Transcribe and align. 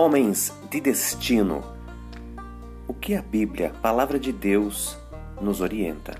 Homens 0.00 0.52
de 0.70 0.80
destino. 0.80 1.60
O 2.86 2.94
que 2.94 3.16
a 3.16 3.20
Bíblia, 3.20 3.72
palavra 3.82 4.16
de 4.16 4.30
Deus, 4.30 4.96
nos 5.42 5.60
orienta? 5.60 6.14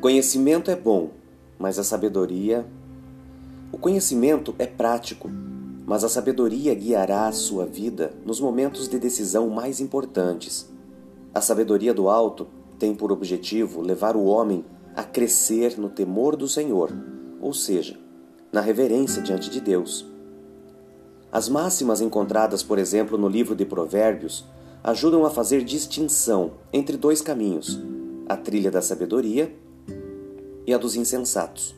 Conhecimento 0.00 0.72
é 0.72 0.74
bom, 0.74 1.10
mas 1.56 1.78
a 1.78 1.84
sabedoria. 1.84 2.66
O 3.70 3.78
conhecimento 3.78 4.56
é 4.58 4.66
prático, 4.66 5.30
mas 5.86 6.02
a 6.02 6.08
sabedoria 6.08 6.74
guiará 6.74 7.28
a 7.28 7.32
sua 7.32 7.64
vida 7.64 8.12
nos 8.24 8.40
momentos 8.40 8.88
de 8.88 8.98
decisão 8.98 9.48
mais 9.48 9.78
importantes. 9.78 10.74
A 11.36 11.40
sabedoria 11.42 11.92
do 11.92 12.08
alto 12.08 12.46
tem 12.78 12.94
por 12.94 13.12
objetivo 13.12 13.82
levar 13.82 14.16
o 14.16 14.24
homem 14.24 14.64
a 14.94 15.04
crescer 15.04 15.78
no 15.78 15.90
temor 15.90 16.34
do 16.34 16.48
Senhor, 16.48 16.90
ou 17.42 17.52
seja, 17.52 17.98
na 18.50 18.62
reverência 18.62 19.20
diante 19.20 19.50
de 19.50 19.60
Deus. 19.60 20.06
As 21.30 21.46
máximas 21.46 22.00
encontradas, 22.00 22.62
por 22.62 22.78
exemplo, 22.78 23.18
no 23.18 23.28
livro 23.28 23.54
de 23.54 23.66
Provérbios, 23.66 24.46
ajudam 24.82 25.26
a 25.26 25.30
fazer 25.30 25.62
distinção 25.62 26.52
entre 26.72 26.96
dois 26.96 27.20
caminhos: 27.20 27.78
a 28.26 28.34
trilha 28.34 28.70
da 28.70 28.80
sabedoria 28.80 29.54
e 30.66 30.72
a 30.72 30.78
dos 30.78 30.96
insensatos. 30.96 31.76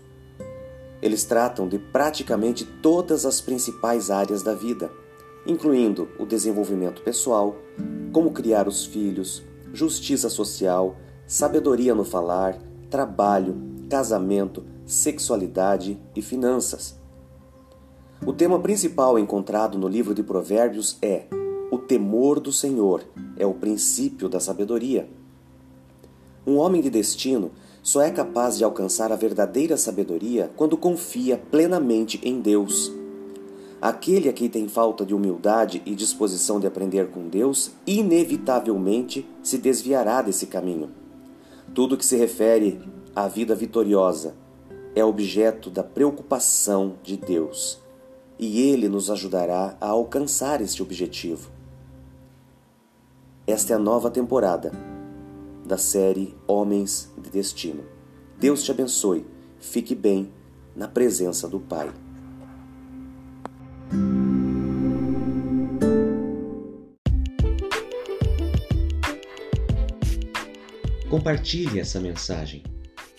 Eles 1.02 1.24
tratam 1.24 1.68
de 1.68 1.80
praticamente 1.80 2.64
todas 2.80 3.26
as 3.26 3.40
principais 3.40 4.08
áreas 4.08 4.44
da 4.44 4.54
vida, 4.54 4.88
incluindo 5.46 6.08
o 6.18 6.26
desenvolvimento 6.26 7.02
pessoal, 7.02 7.56
como 8.12 8.32
criar 8.32 8.66
os 8.68 8.84
filhos, 8.84 9.42
justiça 9.72 10.28
social, 10.28 10.96
sabedoria 11.26 11.94
no 11.94 12.04
falar, 12.04 12.58
trabalho, 12.90 13.56
casamento, 13.88 14.64
sexualidade 14.86 15.98
e 16.16 16.22
finanças. 16.22 16.98
O 18.26 18.32
tema 18.32 18.58
principal 18.58 19.18
encontrado 19.18 19.78
no 19.78 19.86
livro 19.86 20.14
de 20.14 20.22
Provérbios 20.22 20.98
é: 21.00 21.26
o 21.70 21.78
temor 21.78 22.40
do 22.40 22.52
Senhor 22.52 23.04
é 23.36 23.46
o 23.46 23.54
princípio 23.54 24.28
da 24.28 24.40
sabedoria. 24.40 25.08
Um 26.46 26.56
homem 26.56 26.80
de 26.80 26.90
destino 26.90 27.50
só 27.82 28.02
é 28.02 28.10
capaz 28.10 28.56
de 28.58 28.64
alcançar 28.64 29.12
a 29.12 29.16
verdadeira 29.16 29.76
sabedoria 29.76 30.50
quando 30.56 30.76
confia 30.76 31.38
plenamente 31.50 32.20
em 32.22 32.40
Deus. 32.40 32.92
Aquele 33.80 34.28
a 34.28 34.32
quem 34.32 34.48
tem 34.48 34.66
falta 34.66 35.06
de 35.06 35.14
humildade 35.14 35.80
e 35.86 35.94
disposição 35.94 36.58
de 36.58 36.66
aprender 36.66 37.10
com 37.10 37.28
Deus, 37.28 37.70
inevitavelmente 37.86 39.24
se 39.42 39.56
desviará 39.56 40.20
desse 40.20 40.46
caminho. 40.46 40.90
Tudo 41.72 41.96
que 41.96 42.04
se 42.04 42.16
refere 42.16 42.80
à 43.14 43.28
vida 43.28 43.54
vitoriosa 43.54 44.34
é 44.96 45.04
objeto 45.04 45.70
da 45.70 45.84
preocupação 45.84 46.96
de 47.04 47.16
Deus, 47.16 47.78
e 48.36 48.60
Ele 48.60 48.88
nos 48.88 49.10
ajudará 49.10 49.76
a 49.80 49.88
alcançar 49.88 50.60
este 50.60 50.82
objetivo. 50.82 51.50
Esta 53.46 53.74
é 53.74 53.76
a 53.76 53.78
nova 53.78 54.10
temporada 54.10 54.72
da 55.64 55.78
série 55.78 56.34
Homens 56.46 57.12
de 57.16 57.30
Destino. 57.30 57.84
Deus 58.38 58.62
te 58.62 58.70
abençoe. 58.70 59.24
Fique 59.58 59.94
bem 59.94 60.32
na 60.74 60.88
presença 60.88 61.48
do 61.48 61.60
Pai. 61.60 61.90
Compartilhe 71.08 71.80
essa 71.80 71.98
mensagem. 71.98 72.62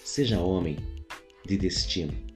Seja 0.04 0.40
homem 0.40 0.78
de 1.44 1.58
destino. 1.58 2.29